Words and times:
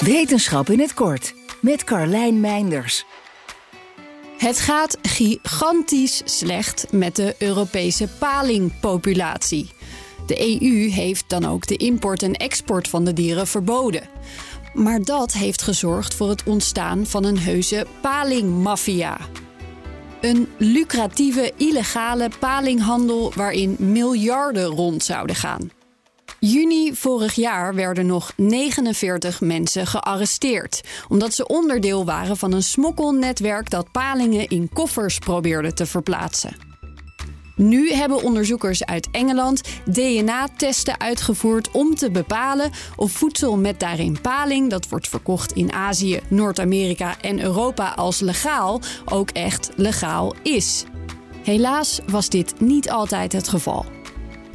Wetenschap 0.00 0.70
in 0.70 0.80
het 0.80 0.94
kort 0.94 1.34
met 1.60 1.84
Carlijn 1.84 2.40
Meinders. 2.40 3.04
Het 4.38 4.60
gaat 4.60 4.98
gigantisch 5.02 6.22
slecht 6.24 6.86
met 6.90 7.16
de 7.16 7.34
Europese 7.38 8.08
palingpopulatie. 8.18 9.70
De 10.26 10.60
EU 10.60 10.90
heeft 10.90 11.24
dan 11.28 11.44
ook 11.44 11.66
de 11.66 11.76
import 11.76 12.22
en 12.22 12.32
export 12.32 12.88
van 12.88 13.04
de 13.04 13.12
dieren 13.12 13.46
verboden. 13.46 14.08
Maar 14.74 15.02
dat 15.02 15.32
heeft 15.32 15.62
gezorgd 15.62 16.14
voor 16.14 16.28
het 16.28 16.42
ontstaan 16.44 17.06
van 17.06 17.24
een 17.24 17.38
heuse 17.38 17.86
palingmafia. 18.00 19.18
Een 20.20 20.48
lucratieve 20.58 21.52
illegale 21.56 22.30
palinghandel 22.38 23.32
waarin 23.34 23.76
miljarden 23.78 24.66
rond 24.66 25.04
zouden 25.04 25.36
gaan. 25.36 25.75
Juni 26.40 26.94
vorig 26.94 27.34
jaar 27.34 27.74
werden 27.74 28.06
nog 28.06 28.32
49 28.36 29.40
mensen 29.40 29.86
gearresteerd, 29.86 30.80
omdat 31.08 31.34
ze 31.34 31.46
onderdeel 31.46 32.04
waren 32.04 32.36
van 32.36 32.52
een 32.52 32.62
smokkelnetwerk 32.62 33.70
dat 33.70 33.90
palingen 33.90 34.48
in 34.48 34.70
koffers 34.72 35.18
probeerde 35.18 35.72
te 35.72 35.86
verplaatsen. 35.86 36.66
Nu 37.56 37.92
hebben 37.92 38.22
onderzoekers 38.22 38.84
uit 38.84 39.08
Engeland 39.10 39.62
DNA-testen 39.84 41.00
uitgevoerd 41.00 41.70
om 41.70 41.94
te 41.94 42.10
bepalen 42.10 42.70
of 42.96 43.12
voedsel 43.12 43.56
met 43.56 43.80
daarin 43.80 44.20
paling, 44.20 44.70
dat 44.70 44.88
wordt 44.88 45.08
verkocht 45.08 45.52
in 45.52 45.72
Azië, 45.72 46.20
Noord-Amerika 46.28 47.20
en 47.20 47.42
Europa 47.42 47.88
als 47.88 48.20
legaal, 48.20 48.80
ook 49.04 49.30
echt 49.30 49.70
legaal 49.76 50.34
is. 50.42 50.84
Helaas 51.42 52.00
was 52.06 52.28
dit 52.28 52.60
niet 52.60 52.90
altijd 52.90 53.32
het 53.32 53.48
geval. 53.48 53.84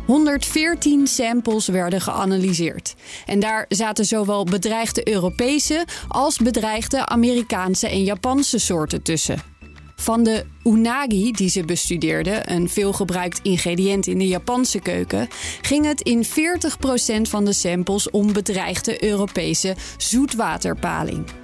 114 0.05 1.07
samples 1.07 1.67
werden 1.67 2.01
geanalyseerd. 2.01 2.95
En 3.25 3.39
daar 3.39 3.65
zaten 3.67 4.05
zowel 4.05 4.43
bedreigde 4.43 5.09
Europese 5.09 5.85
als 6.07 6.37
bedreigde 6.37 7.05
Amerikaanse 7.05 7.87
en 7.87 8.03
Japanse 8.03 8.59
soorten 8.59 9.01
tussen. 9.01 9.51
Van 9.95 10.23
de 10.23 10.45
unagi 10.63 11.31
die 11.31 11.49
ze 11.49 11.65
bestudeerden, 11.65 12.51
een 12.51 12.69
veelgebruikt 12.69 13.39
ingrediënt 13.43 14.07
in 14.07 14.17
de 14.17 14.27
Japanse 14.27 14.79
keuken, 14.79 15.27
ging 15.61 15.85
het 15.85 16.01
in 16.01 16.25
40% 16.25 16.27
van 17.21 17.45
de 17.45 17.53
samples 17.53 18.09
om 18.09 18.33
bedreigde 18.33 19.03
Europese 19.03 19.75
zoetwaterpaling. 19.97 21.40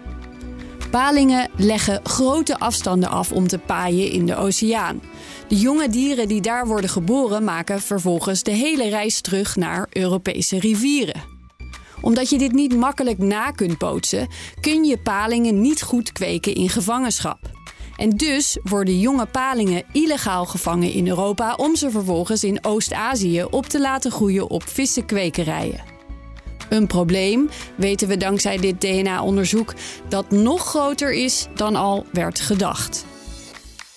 Palingen 0.90 1.50
leggen 1.56 2.00
grote 2.04 2.60
afstanden 2.60 3.10
af 3.10 3.32
om 3.32 3.48
te 3.48 3.58
paaien 3.58 4.12
in 4.12 4.26
de 4.26 4.36
oceaan. 4.36 5.02
De 5.48 5.56
jonge 5.56 5.90
dieren 5.90 6.28
die 6.28 6.42
daar 6.42 6.68
worden 6.68 6.90
geboren 6.90 7.44
maken 7.44 7.82
vervolgens 7.82 8.44
de 8.44 8.52
hele 8.52 8.90
reis 8.90 9.22
terug 9.22 9.56
naar 9.56 9.88
Europese 9.90 10.60
rivieren. 10.60 11.22
Omdat 12.02 12.30
je 12.30 12.38
dit 12.38 12.52
niet 12.52 12.76
makkelijk 12.76 13.18
na 13.18 13.52
kunt 13.52 13.78
pootsen, 13.78 14.28
kun 14.62 14.84
je 14.84 14.98
palingen 14.98 15.62
niet 15.62 15.82
goed 15.82 16.12
kweken 16.12 16.56
in 16.56 16.70
gevangenschap. 16.70 17.40
En 17.98 18.10
dus 18.10 18.58
worden 18.64 19.00
jonge 19.00 19.26
palingen 19.26 19.84
illegaal 19.92 20.46
gevangen 20.46 20.92
in 20.92 21.08
Europa 21.08 21.56
om 21.56 21.76
ze 21.76 21.92
vervolgens 21.92 22.44
in 22.44 22.66
Oost-Azië 22.66 23.44
op 23.44 23.66
te 23.66 23.80
laten 23.80 24.12
groeien 24.12 24.50
op 24.50 24.64
vissenkwekerijen. 24.68 25.97
Een 26.70 26.88
probleem, 26.88 27.50
weten 27.76 28.08
we 28.08 28.18
dankzij 28.18 28.58
dit 28.58 28.82
DNA-onderzoek, 28.82 29.74
dat 30.10 30.32
nog 30.32 30.66
groter 30.66 31.14
is 31.14 31.48
dan 31.56 31.76
al 31.76 32.06
werd 32.12 32.40
gedacht. 32.40 33.06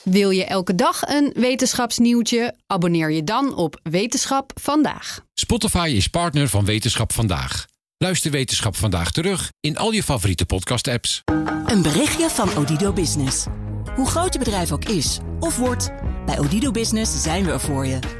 Wil 0.02 0.30
je 0.30 0.44
elke 0.44 0.74
dag 0.74 1.02
een 1.06 1.32
wetenschapsnieuwtje? 1.34 2.54
Abonneer 2.66 3.10
je 3.10 3.24
dan 3.24 3.54
op 3.54 3.80
Wetenschap 3.82 4.52
vandaag. 4.60 5.20
Spotify 5.34 5.92
is 5.94 6.08
partner 6.08 6.48
van 6.48 6.64
Wetenschap 6.64 7.12
vandaag. 7.12 7.66
Luister 7.96 8.30
Wetenschap 8.30 8.76
vandaag 8.76 9.10
terug 9.10 9.52
in 9.60 9.76
al 9.76 9.92
je 9.92 10.02
favoriete 10.02 10.46
podcast-apps. 10.46 11.22
Een 11.66 11.82
berichtje 11.82 12.30
van 12.30 12.56
Odido 12.56 12.92
Business. 12.92 13.46
Hoe 13.94 14.08
groot 14.08 14.32
je 14.32 14.38
bedrijf 14.38 14.72
ook 14.72 14.84
is 14.84 15.18
of 15.40 15.56
wordt, 15.56 15.90
bij 16.26 16.38
Odido 16.38 16.70
Business 16.70 17.22
zijn 17.22 17.44
we 17.44 17.52
er 17.52 17.60
voor 17.60 17.86
je. 17.86 18.19